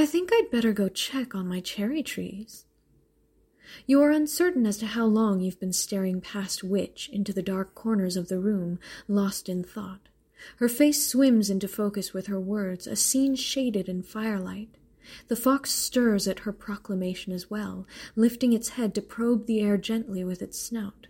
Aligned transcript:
I 0.00 0.06
think 0.06 0.30
I'd 0.32 0.50
better 0.50 0.72
go 0.72 0.88
check 0.88 1.34
on 1.34 1.46
my 1.46 1.60
cherry 1.60 2.02
trees. 2.02 2.64
You 3.86 4.00
are 4.00 4.10
uncertain 4.10 4.64
as 4.64 4.78
to 4.78 4.86
how 4.86 5.04
long 5.04 5.40
you've 5.40 5.60
been 5.60 5.74
staring 5.74 6.22
past 6.22 6.64
Witch 6.64 7.10
into 7.12 7.34
the 7.34 7.42
dark 7.42 7.74
corners 7.74 8.16
of 8.16 8.28
the 8.28 8.38
room, 8.38 8.78
lost 9.08 9.46
in 9.46 9.62
thought. 9.62 10.08
Her 10.56 10.70
face 10.70 11.06
swims 11.06 11.50
into 11.50 11.68
focus 11.68 12.14
with 12.14 12.28
her 12.28 12.40
words, 12.40 12.86
a 12.86 12.96
scene 12.96 13.34
shaded 13.34 13.90
in 13.90 14.02
firelight. 14.02 14.70
The 15.28 15.36
fox 15.36 15.70
stirs 15.70 16.26
at 16.26 16.40
her 16.40 16.52
proclamation 16.54 17.34
as 17.34 17.50
well, 17.50 17.86
lifting 18.16 18.54
its 18.54 18.70
head 18.70 18.94
to 18.94 19.02
probe 19.02 19.44
the 19.44 19.60
air 19.60 19.76
gently 19.76 20.24
with 20.24 20.40
its 20.40 20.58
snout. 20.58 21.08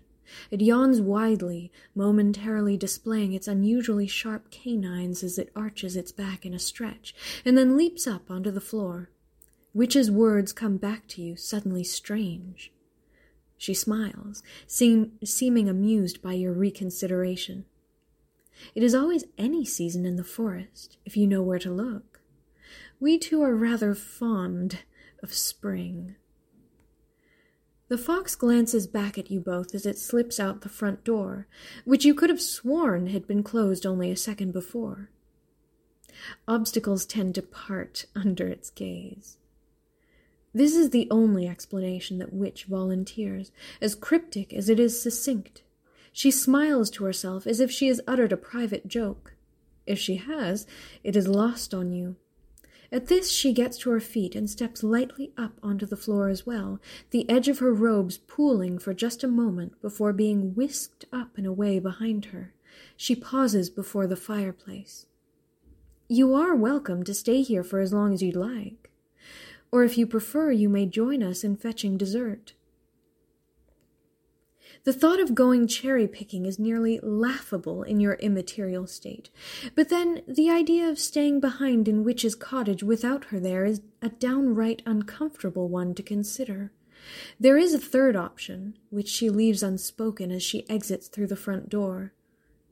It 0.51 0.61
yawns 0.61 1.01
widely, 1.01 1.73
momentarily 1.95 2.77
displaying 2.77 3.33
its 3.33 3.49
unusually 3.49 4.07
sharp 4.07 4.51
canines 4.51 5.23
as 5.23 5.39
it 5.39 5.53
arches 5.55 5.97
its 5.97 6.13
back 6.13 6.45
in 6.47 6.55
a 6.55 6.59
stretch, 6.59 7.15
and 7.45 7.57
then 7.57 7.77
leaps 7.77 8.07
up 8.07 8.31
onto 8.31 8.51
the 8.51 8.61
floor. 8.61 9.11
Witch's 9.73 10.11
words 10.11 10.53
come 10.53 10.77
back 10.77 11.07
to 11.09 11.23
you, 11.23 11.37
suddenly 11.37 11.85
strange. 11.85 12.73
She 13.57 13.75
smiles, 13.75 14.43
seem, 14.67 15.13
seeming 15.25 15.69
amused 15.69 16.23
by 16.23 16.33
your 16.33 16.53
reconsideration. 16.53 17.67
It 18.75 18.83
is 18.83 18.95
always 18.95 19.25
any 19.39 19.65
season 19.65 20.07
in 20.07 20.17
the 20.17 20.25
forest, 20.25 20.97
if 21.05 21.17
you 21.17 21.27
know 21.27 21.43
where 21.43 21.59
to 21.59 21.71
look. 21.71 22.21
We 22.99 23.19
two 23.19 23.43
are 23.43 23.55
rather 23.55 23.95
fond 23.95 24.81
of 25.23 25.33
spring. 25.33 26.17
The 27.91 27.99
fox 27.99 28.37
glances 28.37 28.87
back 28.87 29.19
at 29.19 29.33
you 29.33 29.41
both 29.41 29.75
as 29.75 29.85
it 29.85 29.99
slips 29.99 30.39
out 30.39 30.61
the 30.61 30.69
front 30.69 31.03
door, 31.03 31.49
which 31.85 32.05
you 32.05 32.15
could 32.15 32.31
have 32.31 32.41
sworn 32.41 33.09
had 33.09 33.27
been 33.27 33.43
closed 33.43 33.85
only 33.85 34.13
a 34.13 34.17
second 34.17 34.53
before. 34.53 35.11
Obstacles 36.47 37.05
tend 37.05 37.35
to 37.35 37.43
part 37.43 38.05
under 38.15 38.47
its 38.47 38.71
gaze. 38.71 39.39
This 40.55 40.77
is 40.77 40.91
the 40.91 41.09
only 41.11 41.49
explanation 41.49 42.19
that 42.19 42.33
Witch 42.33 42.67
volunteers, 42.67 43.51
as 43.81 43.97
cryptic 43.97 44.53
as 44.53 44.69
it 44.69 44.79
is 44.79 45.03
succinct. 45.03 45.65
She 46.13 46.31
smiles 46.31 46.91
to 46.91 47.05
herself 47.05 47.45
as 47.45 47.59
if 47.59 47.73
she 47.73 47.89
has 47.89 48.01
uttered 48.07 48.31
a 48.31 48.37
private 48.37 48.87
joke. 48.87 49.35
If 49.85 49.99
she 49.99 50.15
has, 50.15 50.65
it 51.03 51.17
is 51.17 51.27
lost 51.27 51.75
on 51.75 51.91
you. 51.91 52.15
At 52.93 53.07
this, 53.07 53.31
she 53.31 53.53
gets 53.53 53.79
to 53.79 53.91
her 53.91 54.01
feet 54.01 54.35
and 54.35 54.51
steps 54.51 54.83
lightly 54.83 55.33
up 55.37 55.53
onto 55.63 55.87
the 55.87 55.97
floor 55.97 56.29
as 56.29 56.45
well, 56.45 56.81
the 57.11 57.29
edge 57.31 57.47
of 57.47 57.61
her 57.61 57.73
robes 57.73 58.19
pooling 58.19 58.79
for 58.81 58.93
just 58.93 59.23
a 59.23 59.29
moment 59.29 59.81
before 59.81 60.13
being 60.13 60.55
whisked 60.55 61.05
up 61.13 61.39
and 61.39 61.47
away 61.47 61.79
behind 61.79 62.27
her. 62.27 62.53
She 62.97 63.15
pauses 63.15 63.71
before 63.71 64.09
the 64.09 64.17
fireplace. 64.17 65.07
You 66.09 66.35
are 66.35 66.57
welcome 66.57 67.05
to 67.05 67.15
stay 67.15 67.43
here 67.43 67.63
for 67.63 67.79
as 67.79 67.93
long 67.93 68.13
as 68.13 68.23
you'd 68.23 68.35
like. 68.35 68.91
Or 69.71 69.85
if 69.85 69.97
you 69.97 70.05
prefer, 70.05 70.51
you 70.51 70.69
may 70.69 70.87
join 70.87 71.23
us 71.23 71.45
in 71.45 71.57
fetching 71.57 71.97
dessert. 71.97 72.55
The 74.85 74.93
thought 74.95 75.21
of 75.21 75.35
going 75.35 75.67
cherry 75.67 76.09
picking 76.09 76.47
is 76.47 76.59
nearly 76.59 76.99
laughable 77.03 77.83
in 77.83 78.01
your 78.01 78.15
immaterial 78.15 78.87
state. 78.87 79.29
But 79.75 79.91
then 79.91 80.23
the 80.27 80.49
idea 80.49 80.89
of 80.89 80.99
staying 80.99 81.41
behind 81.41 81.87
in 81.87 82.03
Witch's 82.03 82.35
cottage 82.35 82.83
without 82.83 83.27
her 83.27 83.39
there 83.39 83.67
is 83.67 83.83
a 84.01 84.09
downright 84.09 84.81
uncomfortable 84.87 85.69
one 85.69 85.95
to 85.95 86.03
consider. 86.03 86.73
There 87.39 87.59
is 87.59 87.75
a 87.75 87.79
third 87.79 88.17
option, 88.17 88.79
which 88.89 89.09
she 89.09 89.29
leaves 89.29 89.63
unspoken 89.63 90.31
as 90.31 90.43
she 90.43 90.69
exits 90.69 91.09
through 91.09 91.29
the 91.29 91.37
front 91.37 91.69
door. 91.69 92.13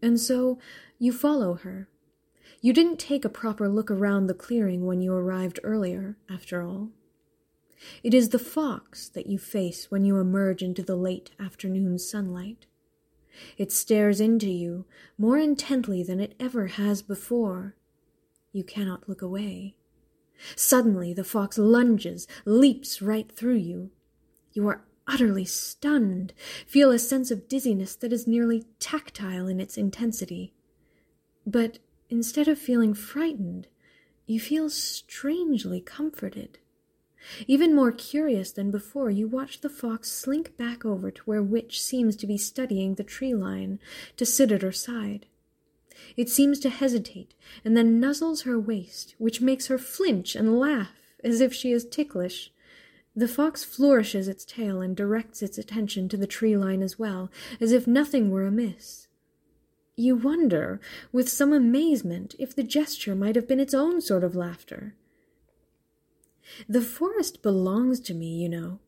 And 0.01 0.19
so 0.19 0.59
you 0.99 1.13
follow 1.13 1.55
her. 1.55 1.89
You 2.61 2.73
didn't 2.73 2.99
take 2.99 3.25
a 3.25 3.31
proper 3.31 3.69
look 3.69 3.91
around 3.91 4.27
the 4.27 4.35
clearing 4.35 4.87
when 4.87 5.01
you 5.01 5.13
arrived 5.13 5.61
earlier, 5.63 6.17
after 6.29 6.63
all. 6.63 6.91
It 8.03 8.15
is 8.15 8.31
the 8.31 8.39
fox 8.39 9.09
that 9.11 9.27
you 9.27 9.39
face 9.39 9.91
when 9.91 10.05
you 10.05 10.19
emerge 10.19 10.63
into 10.63 10.83
the 10.83 10.97
late 10.97 11.31
afternoon 11.39 11.99
sunlight. 11.99 12.67
It 13.57 13.71
stares 13.71 14.21
into 14.21 14.51
you 14.51 14.85
more 15.17 15.39
intently 15.39 16.03
than 16.03 16.21
it 16.21 16.35
ever 16.41 16.67
has 16.69 17.03
before. 17.03 17.77
You 18.53 18.65
cannot 18.65 19.09
look 19.09 19.23
away. 19.23 19.77
Suddenly, 20.57 21.13
the 21.15 21.25
fox 21.25 21.59
lunges, 21.59 22.27
leaps 22.45 23.03
right 23.03 23.31
through 23.31 23.57
you. 23.57 23.91
You 24.53 24.69
are 24.69 24.85
utterly 25.07 25.45
stunned, 25.45 26.33
feel 26.67 26.91
a 26.91 26.99
sense 26.99 27.31
of 27.31 27.49
dizziness 27.49 27.97
that 27.97 28.13
is 28.13 28.27
nearly 28.27 28.65
tactile 28.79 29.47
in 29.47 29.61
its 29.61 29.77
intensity. 29.77 30.53
But 31.47 31.79
instead 32.11 32.47
of 32.47 32.59
feeling 32.59 32.95
frightened, 32.95 33.69
you 34.27 34.39
feel 34.39 34.69
strangely 34.69 35.81
comforted. 35.81 36.59
Even 37.47 37.75
more 37.75 37.93
curious 37.93 38.53
than 38.53 38.71
before, 38.71 39.11
you 39.11 39.27
watch 39.27 39.61
the 39.61 39.69
fox 39.69 40.11
slink 40.11 40.57
back 40.57 40.85
over 40.85 41.11
to 41.11 41.23
where 41.23 41.43
Witch 41.43 41.83
seems 41.83 42.17
to 42.17 42.27
be 42.27 42.39
studying 42.39 42.95
the 42.95 43.05
tree 43.05 43.35
line, 43.35 43.79
to 44.17 44.25
sit 44.25 44.53
at 44.53 44.63
her 44.63 44.73
side. 44.73 45.27
It 46.17 46.29
seems 46.29 46.61
to 46.61 46.71
hesitate, 46.71 47.35
and 47.65 47.77
then 47.77 48.01
nuzzles 48.01 48.45
her 48.45 48.59
waist, 48.59 49.15
which 49.19 49.41
makes 49.41 49.67
her 49.67 49.79
flinch 49.79 50.37
and 50.37 50.59
laugh 50.59 50.93
as 51.25 51.41
if 51.41 51.53
she 51.53 51.73
is 51.73 51.85
ticklish. 51.85 52.53
The 53.17 53.29
fox 53.29 53.65
flourishes 53.65 54.29
its 54.29 54.45
tail 54.45 54.81
and 54.81 54.97
directs 54.97 55.43
its 55.43 55.59
attention 55.59 56.09
to 56.09 56.17
the 56.17 56.27
tree 56.27 56.57
line 56.57 56.83
as 56.83 56.99
well, 56.99 57.31
as 57.61 57.73
if 57.73 57.87
nothing 57.87 58.31
were 58.31 58.47
amiss. 58.47 59.09
You 59.97 60.15
wonder, 60.15 60.81
with 61.11 61.29
some 61.29 61.53
amazement, 61.53 62.37
if 62.39 62.55
the 62.55 62.63
gesture 62.63 63.17
might 63.17 63.35
have 63.35 63.49
been 63.49 63.59
its 63.59 63.75
own 63.75 64.01
sort 64.01 64.23
of 64.23 64.37
laughter. 64.37 64.95
The 66.69 66.83
forest 66.83 67.43
belongs 67.43 68.01
to 68.01 68.15
me, 68.15 68.35
you 68.37 68.49
know. 68.49 68.81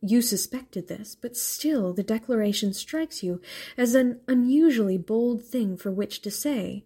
You 0.00 0.22
suspected 0.22 0.86
this, 0.86 1.16
but 1.20 1.36
still 1.36 1.92
the 1.92 2.04
declaration 2.04 2.72
strikes 2.72 3.22
you 3.22 3.40
as 3.76 3.94
an 3.94 4.20
unusually 4.28 4.96
bold 4.96 5.42
thing 5.42 5.76
for 5.76 5.90
which 5.90 6.22
to 6.22 6.30
say. 6.30 6.84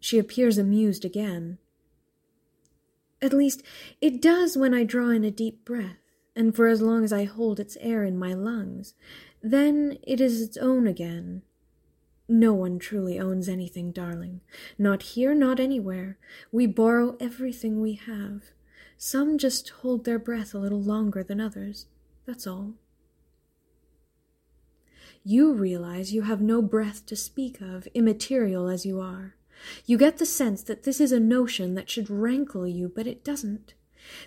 She 0.00 0.18
appears 0.18 0.56
amused 0.56 1.04
again. 1.04 1.58
At 3.20 3.32
least, 3.32 3.62
it 4.00 4.20
does 4.20 4.56
when 4.56 4.74
I 4.74 4.84
draw 4.84 5.10
in 5.10 5.24
a 5.24 5.30
deep 5.30 5.64
breath, 5.64 5.98
and 6.34 6.54
for 6.54 6.66
as 6.66 6.82
long 6.82 7.04
as 7.04 7.12
I 7.12 7.24
hold 7.24 7.60
its 7.60 7.76
air 7.80 8.02
in 8.04 8.18
my 8.18 8.32
lungs. 8.34 8.94
Then 9.42 9.98
it 10.02 10.20
is 10.20 10.40
its 10.40 10.56
own 10.56 10.86
again. 10.86 11.42
No 12.28 12.54
one 12.54 12.78
truly 12.78 13.18
owns 13.18 13.48
anything, 13.48 13.92
darling. 13.92 14.40
Not 14.78 15.02
here, 15.02 15.34
not 15.34 15.60
anywhere. 15.60 16.18
We 16.50 16.66
borrow 16.66 17.16
everything 17.20 17.80
we 17.80 17.94
have. 17.94 18.53
Some 18.96 19.38
just 19.38 19.68
hold 19.70 20.04
their 20.04 20.18
breath 20.18 20.54
a 20.54 20.58
little 20.58 20.80
longer 20.80 21.22
than 21.22 21.40
others. 21.40 21.86
That's 22.26 22.46
all. 22.46 22.74
You 25.24 25.52
realize 25.52 26.12
you 26.12 26.22
have 26.22 26.40
no 26.40 26.60
breath 26.60 27.06
to 27.06 27.16
speak 27.16 27.60
of, 27.60 27.86
immaterial 27.94 28.68
as 28.68 28.84
you 28.84 29.00
are. 29.00 29.36
You 29.86 29.96
get 29.96 30.18
the 30.18 30.26
sense 30.26 30.62
that 30.64 30.82
this 30.82 31.00
is 31.00 31.12
a 31.12 31.20
notion 31.20 31.74
that 31.74 31.88
should 31.88 32.10
rankle 32.10 32.66
you, 32.66 32.92
but 32.94 33.06
it 33.06 33.24
doesn't. 33.24 33.74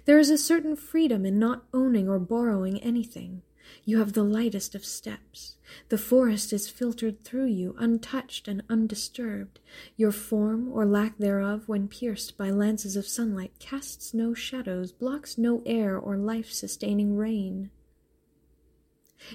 There 0.05 0.17
is 0.17 0.29
a 0.31 0.38
certain 0.38 0.75
freedom 0.75 1.25
in 1.25 1.38
not 1.38 1.66
owning 1.73 2.09
or 2.09 2.17
borrowing 2.17 2.81
anything. 2.81 3.44
You 3.85 4.00
have 4.00 4.13
the 4.13 4.23
lightest 4.23 4.75
of 4.75 4.85
steps. 4.85 5.55
The 5.89 5.97
forest 5.97 6.53
is 6.53 6.69
filtered 6.69 7.23
through 7.23 7.47
you, 7.47 7.75
untouched 7.78 8.47
and 8.47 8.63
undisturbed. 8.69 9.59
Your 9.95 10.11
form, 10.11 10.72
or 10.72 10.85
lack 10.85 11.17
thereof, 11.17 11.67
when 11.67 11.88
pierced 11.88 12.38
by 12.38 12.50
lances 12.50 12.95
of 12.95 13.07
sunlight, 13.07 13.53
casts 13.59 14.13
no 14.13 14.33
shadows, 14.33 14.91
blocks 14.91 15.38
no 15.38 15.61
air 15.66 15.97
or 15.97 16.17
life 16.17 16.51
sustaining 16.51 17.17
rain. 17.17 17.69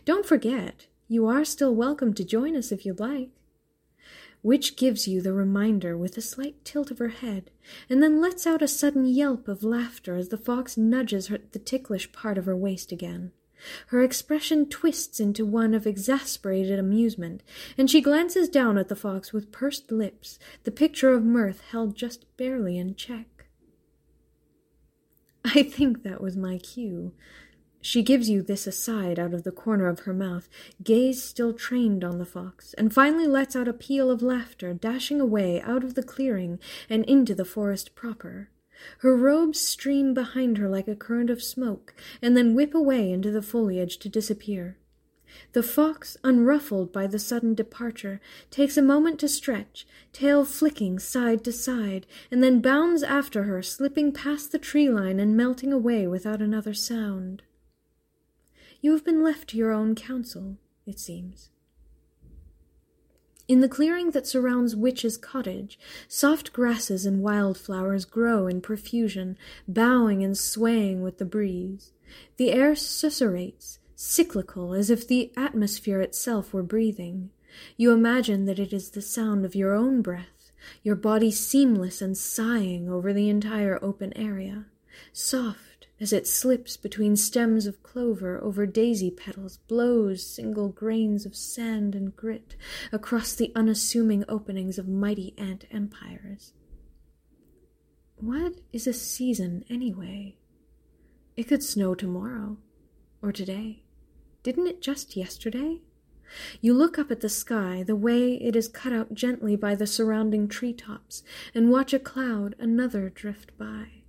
Don't 0.04 0.26
forget, 0.26 0.86
you 1.08 1.26
are 1.26 1.44
still 1.44 1.74
welcome 1.74 2.14
to 2.14 2.24
join 2.24 2.56
us 2.56 2.72
if 2.72 2.86
you'd 2.86 3.00
like. 3.00 3.30
Witch 4.42 4.76
gives 4.76 5.06
you 5.06 5.22
the 5.22 5.32
reminder 5.32 5.96
with 5.96 6.16
a 6.16 6.20
slight 6.20 6.64
tilt 6.64 6.90
of 6.90 6.98
her 6.98 7.08
head, 7.10 7.50
and 7.88 8.02
then 8.02 8.20
lets 8.20 8.46
out 8.46 8.60
a 8.60 8.66
sudden 8.66 9.04
yelp 9.04 9.46
of 9.46 9.62
laughter 9.62 10.16
as 10.16 10.30
the 10.30 10.36
fox 10.36 10.76
nudges 10.76 11.28
her, 11.28 11.38
the 11.52 11.60
ticklish 11.60 12.10
part 12.12 12.36
of 12.36 12.46
her 12.46 12.56
waist 12.56 12.90
again. 12.90 13.30
Her 13.88 14.02
expression 14.02 14.68
twists 14.68 15.20
into 15.20 15.44
one 15.44 15.74
of 15.74 15.86
exasperated 15.86 16.78
amusement, 16.78 17.42
and 17.76 17.90
she 17.90 18.00
glances 18.00 18.48
down 18.48 18.78
at 18.78 18.88
the 18.88 18.96
fox 18.96 19.32
with 19.32 19.52
pursed 19.52 19.90
lips, 19.92 20.38
the 20.64 20.70
picture 20.70 21.12
of 21.12 21.24
mirth 21.24 21.60
held 21.70 21.94
just 21.96 22.24
barely 22.36 22.78
in 22.78 22.94
check. 22.94 23.46
I 25.44 25.62
think 25.62 26.02
that 26.02 26.20
was 26.20 26.36
my 26.36 26.58
cue. 26.58 27.12
She 27.84 28.04
gives 28.04 28.30
you 28.30 28.42
this 28.42 28.68
aside 28.68 29.18
out 29.18 29.34
of 29.34 29.42
the 29.42 29.50
corner 29.50 29.88
of 29.88 30.00
her 30.00 30.14
mouth, 30.14 30.48
gaze 30.84 31.20
still 31.20 31.52
trained 31.52 32.04
on 32.04 32.18
the 32.18 32.24
fox, 32.24 32.74
and 32.74 32.94
finally 32.94 33.26
lets 33.26 33.56
out 33.56 33.66
a 33.66 33.72
peal 33.72 34.08
of 34.08 34.22
laughter, 34.22 34.72
dashing 34.72 35.20
away 35.20 35.60
out 35.62 35.82
of 35.82 35.94
the 35.94 36.02
clearing 36.04 36.60
and 36.88 37.04
into 37.06 37.34
the 37.34 37.44
forest 37.44 37.96
proper. 37.96 38.50
Her 38.98 39.16
robes 39.16 39.60
stream 39.60 40.14
behind 40.14 40.58
her 40.58 40.68
like 40.68 40.88
a 40.88 40.96
current 40.96 41.30
of 41.30 41.42
smoke, 41.42 41.94
and 42.20 42.36
then 42.36 42.54
whip 42.54 42.74
away 42.74 43.10
into 43.10 43.30
the 43.30 43.42
foliage 43.42 43.98
to 43.98 44.08
disappear. 44.08 44.76
The 45.52 45.62
fox, 45.62 46.16
unruffled 46.22 46.92
by 46.92 47.06
the 47.06 47.18
sudden 47.18 47.54
departure, 47.54 48.20
takes 48.50 48.76
a 48.76 48.82
moment 48.82 49.18
to 49.20 49.28
stretch, 49.28 49.86
tail 50.12 50.44
flicking 50.44 50.98
side 50.98 51.42
to 51.44 51.52
side, 51.52 52.06
and 52.30 52.42
then 52.42 52.60
bounds 52.60 53.02
after 53.02 53.44
her, 53.44 53.62
slipping 53.62 54.12
past 54.12 54.52
the 54.52 54.58
tree 54.58 54.90
line 54.90 55.18
and 55.18 55.36
melting 55.36 55.72
away 55.72 56.06
without 56.06 56.42
another 56.42 56.74
sound. 56.74 57.42
You 58.80 58.92
have 58.92 59.04
been 59.04 59.22
left 59.22 59.48
to 59.50 59.56
your 59.56 59.72
own 59.72 59.94
counsel, 59.94 60.58
it 60.86 60.98
seems. 60.98 61.50
In 63.48 63.60
the 63.60 63.68
clearing 63.68 64.12
that 64.12 64.26
surrounds 64.26 64.76
Witch's 64.76 65.16
cottage, 65.16 65.78
soft 66.06 66.52
grasses 66.52 67.04
and 67.04 67.22
wildflowers 67.22 68.04
grow 68.04 68.46
in 68.46 68.60
profusion, 68.60 69.36
bowing 69.66 70.22
and 70.22 70.38
swaying 70.38 71.02
with 71.02 71.18
the 71.18 71.24
breeze. 71.24 71.92
The 72.36 72.52
air 72.52 72.72
susurrates, 72.72 73.78
cyclical, 73.96 74.74
as 74.74 74.90
if 74.90 75.06
the 75.06 75.32
atmosphere 75.36 76.00
itself 76.00 76.52
were 76.52 76.62
breathing. 76.62 77.30
You 77.76 77.92
imagine 77.92 78.46
that 78.46 78.58
it 78.58 78.72
is 78.72 78.90
the 78.90 79.02
sound 79.02 79.44
of 79.44 79.54
your 79.54 79.74
own 79.74 80.02
breath, 80.02 80.52
your 80.82 80.96
body 80.96 81.30
seamless 81.30 82.00
and 82.00 82.16
sighing 82.16 82.88
over 82.88 83.12
the 83.12 83.28
entire 83.28 83.78
open 83.82 84.16
area, 84.16 84.66
soft 85.12 85.71
as 86.02 86.12
it 86.12 86.26
slips 86.26 86.76
between 86.76 87.14
stems 87.14 87.64
of 87.64 87.80
clover 87.84 88.42
over 88.42 88.66
daisy 88.66 89.08
petals, 89.08 89.58
blows 89.68 90.26
single 90.26 90.68
grains 90.68 91.24
of 91.24 91.36
sand 91.36 91.94
and 91.94 92.16
grit 92.16 92.56
across 92.90 93.34
the 93.34 93.52
unassuming 93.54 94.24
openings 94.28 94.78
of 94.78 94.88
mighty 94.88 95.32
ant 95.38 95.64
empires. 95.70 96.54
What 98.16 98.54
is 98.72 98.88
a 98.88 98.92
season, 98.92 99.64
anyway? 99.70 100.34
It 101.36 101.44
could 101.44 101.62
snow 101.62 101.94
tomorrow, 101.94 102.56
or 103.22 103.30
today. 103.30 103.84
Didn't 104.42 104.66
it 104.66 104.82
just 104.82 105.16
yesterday? 105.16 105.82
You 106.60 106.74
look 106.74 106.98
up 106.98 107.12
at 107.12 107.20
the 107.20 107.28
sky, 107.28 107.84
the 107.86 107.94
way 107.94 108.34
it 108.34 108.56
is 108.56 108.66
cut 108.66 108.92
out 108.92 109.14
gently 109.14 109.54
by 109.54 109.76
the 109.76 109.86
surrounding 109.86 110.48
tree 110.48 110.72
tops, 110.72 111.22
and 111.54 111.70
watch 111.70 111.92
a 111.92 112.00
cloud, 112.00 112.56
another 112.58 113.08
drift 113.08 113.56
by. 113.56 114.01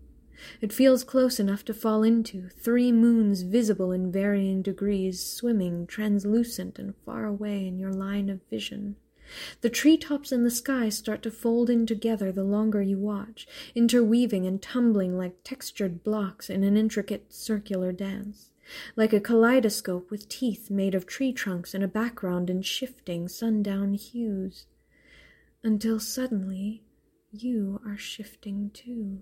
It 0.61 0.73
feels 0.73 1.03
close 1.03 1.39
enough 1.39 1.63
to 1.65 1.73
fall 1.73 2.03
into, 2.03 2.49
three 2.49 2.91
moons 2.91 3.41
visible 3.41 3.91
in 3.91 4.11
varying 4.11 4.61
degrees, 4.61 5.23
swimming 5.23 5.87
translucent 5.87 6.79
and 6.79 6.95
far 7.05 7.25
away 7.25 7.67
in 7.67 7.79
your 7.79 7.93
line 7.93 8.29
of 8.29 8.41
vision. 8.49 8.95
The 9.61 9.69
tree 9.69 9.97
tops 9.97 10.31
and 10.31 10.45
the 10.45 10.51
sky 10.51 10.89
start 10.89 11.23
to 11.23 11.31
fold 11.31 11.69
in 11.69 11.85
together 11.85 12.31
the 12.31 12.43
longer 12.43 12.81
you 12.81 12.97
watch, 12.97 13.47
interweaving 13.73 14.45
and 14.45 14.61
tumbling 14.61 15.17
like 15.17 15.43
textured 15.43 16.03
blocks 16.03 16.49
in 16.49 16.63
an 16.63 16.77
intricate 16.77 17.33
circular 17.33 17.91
dance 17.91 18.51
like 18.95 19.13
a 19.13 19.19
kaleidoscope 19.19 20.09
with 20.09 20.29
teeth 20.29 20.69
made 20.69 20.95
of 20.95 21.05
tree 21.05 21.33
trunks 21.33 21.73
and 21.73 21.83
a 21.83 21.87
background 21.87 22.49
in 22.49 22.61
shifting 22.61 23.27
sundown 23.27 23.93
hues, 23.93 24.65
until 25.63 25.99
suddenly 25.99 26.83
you 27.31 27.81
are 27.85 27.97
shifting 27.97 28.69
too. 28.73 29.21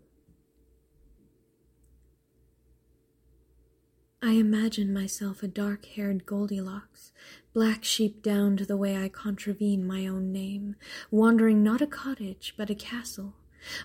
I 4.32 4.36
imagine 4.36 4.94
myself 4.94 5.44
a 5.44 5.48
dark 5.50 5.84
haired 5.84 6.26
Goldilocks, 6.26 7.12
black 7.52 7.84
sheep 7.84 8.24
down 8.24 8.56
to 8.56 8.66
the 8.66 8.78
way 8.78 8.96
I 8.96 9.10
contravene 9.10 9.86
my 9.86 10.08
own 10.08 10.32
name, 10.32 10.78
wandering 11.12 11.62
not 11.64 11.82
a 11.82 11.86
cottage 11.86 12.54
but 12.56 12.70
a 12.70 12.74
castle. 12.74 13.34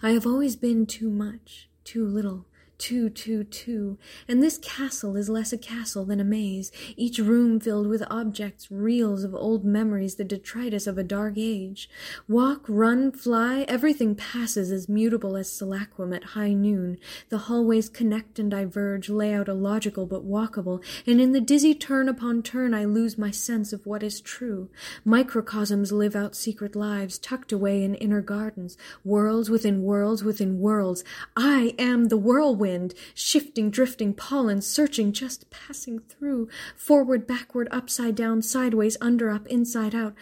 I 0.05 0.13
have 0.13 0.25
always 0.25 0.55
been 0.55 0.87
too 0.87 1.11
much, 1.11 1.69
too 1.83 2.07
little, 2.07 2.47
two, 2.79 3.09
two, 3.09 3.45
two, 3.45 3.99
and 4.29 4.43
this 4.43 4.59
castle 4.59 5.17
is 5.17 5.29
less 5.29 5.53
a 5.53 5.59
castle 5.59 6.05
than 6.05 6.21
a 6.21 6.25
maze, 6.25 6.71
each 6.97 7.19
room 7.19 7.59
filled 7.59 7.87
with 7.87 8.03
objects, 8.11 8.71
reels 8.71 9.25
of 9.25 9.35
old 9.35 9.65
memories, 9.65 10.17
the 10.17 10.25
detritus 10.25 10.87
of 10.87 10.99
a 10.99 11.05
dark 11.05 11.35
age. 11.37 11.89
Walk, 12.29 12.65
run, 12.69 13.13
fly, 13.13 13.65
everything 13.69 14.15
passes 14.15 14.71
as 14.71 14.89
mutable 14.89 15.37
as 15.37 15.49
Selaquim 15.49 16.15
at 16.15 16.25
high 16.25 16.53
noon. 16.53 16.99
The 17.31 17.39
hallways 17.39 17.89
connect 17.89 18.39
and 18.39 18.51
diverge, 18.51 19.09
layout 19.09 19.49
illogical 19.49 20.07
but 20.07 20.27
walkable, 20.27 20.85
and 21.07 21.21
in 21.21 21.33
the 21.33 21.41
dizzy 21.41 21.75
turn 21.75 22.09
upon 22.09 22.43
turn 22.43 22.75
I 22.75 22.85
lose 22.85 23.17
my 23.17 23.31
sense 23.31 23.73
of 23.73 23.87
what 23.87 24.03
is 24.03 24.21
true. 24.21 24.69
Microcosms 25.05 25.93
live 25.93 26.15
out 26.15 26.37
secret 26.37 26.77
lives, 26.77 27.19
tucked 27.19 27.53
away 27.53 27.83
in 27.83 27.95
inner 27.95 28.21
gardens, 28.21 28.77
worlds 29.05 29.49
within 29.49 29.83
worlds 29.83 30.23
within 30.23 30.59
worlds. 30.59 31.03
I 31.37 31.75
am 31.79 32.09
the 32.09 32.17
whirlwind 32.17 32.66
wind, 32.67 32.95
shifting, 33.15 33.71
drifting, 33.71 34.13
pollen, 34.13 34.61
searching, 34.61 35.13
just 35.13 35.49
passing 35.51 36.01
through, 36.01 36.49
forward, 36.75 37.25
backward, 37.25 37.69
upside 37.71 38.17
down, 38.17 38.43
sideways, 38.43 38.97
under, 39.01 39.31
up, 39.31 39.47
inside 39.47 39.95
out. 39.95 40.15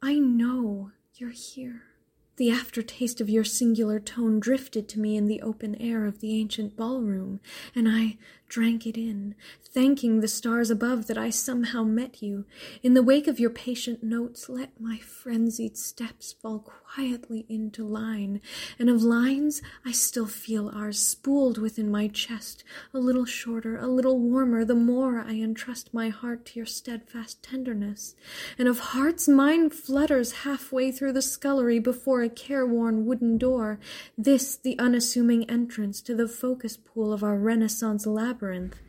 I 0.00 0.20
know 0.20 0.92
you're 1.16 1.30
here. 1.30 1.82
The 2.36 2.50
aftertaste 2.50 3.20
of 3.20 3.28
your 3.28 3.44
singular 3.44 4.00
tone 4.00 4.40
drifted 4.40 4.88
to 4.90 5.00
me 5.00 5.16
in 5.16 5.26
the 5.26 5.42
open 5.42 5.74
air 5.76 6.06
of 6.06 6.20
the 6.20 6.34
ancient 6.40 6.76
ballroom, 6.76 7.40
and 7.74 7.86
I 7.88 8.16
drank 8.48 8.86
it 8.86 8.98
in, 8.98 9.34
thanking 9.64 10.20
the 10.20 10.28
stars 10.28 10.68
above 10.68 11.06
that 11.06 11.16
I 11.16 11.30
somehow 11.30 11.84
met 11.84 12.22
you. 12.22 12.44
In 12.82 12.92
the 12.92 13.02
wake 13.02 13.26
of 13.26 13.40
your 13.40 13.48
patient 13.48 14.02
notes, 14.02 14.50
let 14.50 14.78
my 14.78 14.98
frenzied 14.98 15.78
steps 15.78 16.34
fall 16.34 16.58
quietly 16.58 17.46
into 17.48 17.82
line, 17.82 18.42
and 18.78 18.90
of 18.90 19.02
lines 19.02 19.62
I 19.86 19.92
still 19.92 20.26
feel 20.26 20.70
ours 20.74 20.98
spooled 20.98 21.56
within 21.56 21.90
my 21.90 22.08
chest, 22.08 22.62
a 22.92 22.98
little 22.98 23.24
shorter, 23.24 23.78
a 23.78 23.86
little 23.86 24.18
warmer, 24.18 24.66
the 24.66 24.74
more 24.74 25.20
I 25.20 25.36
entrust 25.36 25.94
my 25.94 26.10
heart 26.10 26.44
to 26.46 26.58
your 26.58 26.66
steadfast 26.66 27.42
tenderness. 27.42 28.14
And 28.58 28.68
of 28.68 28.78
hearts 28.80 29.28
mine 29.28 29.70
flutters 29.70 30.32
halfway 30.44 30.92
through 30.92 31.14
the 31.14 31.22
scullery 31.22 31.78
before 31.78 32.21
a 32.22 32.28
careworn 32.28 33.06
wooden 33.06 33.38
door, 33.38 33.78
this 34.16 34.56
the 34.56 34.78
unassuming 34.78 35.48
entrance 35.50 36.00
to 36.02 36.14
the 36.14 36.28
focus 36.28 36.76
pool 36.76 37.12
of 37.12 37.22
our 37.22 37.38
Renaissance 37.38 38.06
labyrinth. 38.06 38.80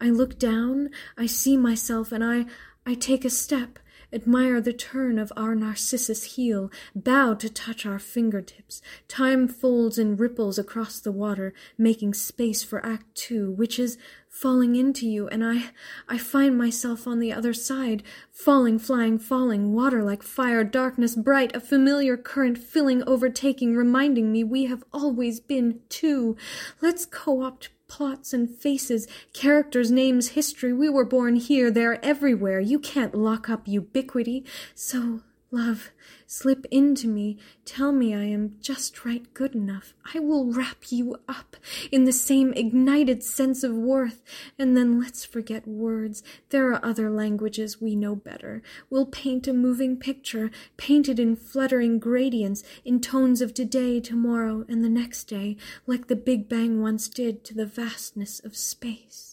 I 0.00 0.10
look 0.10 0.38
down, 0.38 0.90
I 1.16 1.26
see 1.26 1.56
myself, 1.56 2.12
and 2.12 2.24
I, 2.24 2.46
I 2.84 2.94
take 2.94 3.24
a 3.24 3.30
step, 3.30 3.78
admire 4.12 4.60
the 4.60 4.72
turn 4.72 5.18
of 5.18 5.32
our 5.36 5.54
Narcissus 5.54 6.36
heel, 6.36 6.70
bow 6.94 7.34
to 7.34 7.48
touch 7.48 7.86
our 7.86 7.98
fingertips. 7.98 8.82
Time 9.08 9.48
folds 9.48 9.98
and 9.98 10.18
ripples 10.18 10.58
across 10.58 11.00
the 11.00 11.12
water, 11.12 11.54
making 11.78 12.14
space 12.14 12.62
for 12.62 12.84
Act 12.84 13.14
Two, 13.14 13.50
which 13.52 13.78
is 13.78 13.98
falling 14.32 14.76
into 14.76 15.06
you, 15.06 15.28
and 15.28 15.44
I, 15.44 15.70
I 16.08 16.16
find 16.16 16.56
myself 16.56 17.06
on 17.06 17.18
the 17.18 17.32
other 17.32 17.52
side, 17.52 18.02
falling, 18.30 18.78
flying, 18.78 19.18
falling, 19.18 19.74
water 19.74 20.02
like 20.02 20.22
fire, 20.22 20.64
darkness 20.64 21.14
bright, 21.14 21.54
a 21.54 21.60
familiar 21.60 22.16
current 22.16 22.56
filling, 22.56 23.02
overtaking, 23.06 23.76
reminding 23.76 24.32
me 24.32 24.42
we 24.42 24.64
have 24.64 24.84
always 24.90 25.38
been 25.38 25.80
two. 25.90 26.36
Let's 26.80 27.04
co-opt 27.04 27.68
plots 27.92 28.32
and 28.32 28.48
faces, 28.48 29.06
characters, 29.34 29.90
names, 29.90 30.28
history. 30.28 30.72
We 30.72 30.88
were 30.88 31.04
born 31.04 31.36
here, 31.36 31.70
there, 31.70 32.02
everywhere. 32.02 32.58
You 32.58 32.78
can't 32.78 33.14
lock 33.14 33.50
up 33.50 33.68
ubiquity. 33.68 34.46
So, 34.74 35.20
love, 35.52 35.92
Slip 36.34 36.64
into 36.70 37.08
me, 37.08 37.36
tell 37.66 37.92
me 37.92 38.14
I 38.14 38.24
am 38.24 38.56
just 38.62 39.04
right 39.04 39.22
good 39.34 39.54
enough. 39.54 39.92
I 40.14 40.18
will 40.18 40.50
wrap 40.50 40.90
you 40.90 41.18
up 41.28 41.56
in 41.90 42.04
the 42.04 42.12
same 42.12 42.54
ignited 42.54 43.22
sense 43.22 43.62
of 43.62 43.74
worth, 43.74 44.22
and 44.58 44.74
then 44.74 44.98
let's 44.98 45.26
forget 45.26 45.68
words. 45.68 46.22
There 46.48 46.72
are 46.72 46.82
other 46.82 47.10
languages 47.10 47.82
we 47.82 47.94
know 47.94 48.16
better. 48.16 48.62
We'll 48.88 49.04
paint 49.04 49.46
a 49.46 49.52
moving 49.52 49.98
picture, 49.98 50.50
painted 50.78 51.20
in 51.20 51.36
fluttering 51.36 51.98
gradients, 51.98 52.64
in 52.82 52.98
tones 53.00 53.42
of 53.42 53.52
today, 53.52 54.00
tomorrow, 54.00 54.64
and 54.70 54.82
the 54.82 54.88
next 54.88 55.24
day, 55.24 55.58
like 55.86 56.06
the 56.06 56.16
Big 56.16 56.48
Bang 56.48 56.80
once 56.80 57.10
did 57.10 57.44
to 57.44 57.52
the 57.52 57.66
vastness 57.66 58.40
of 58.42 58.56
space. 58.56 59.31